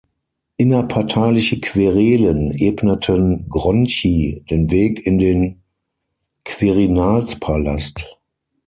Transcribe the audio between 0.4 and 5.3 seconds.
Innerparteiliche Querelen ebneten Gronchi den Weg in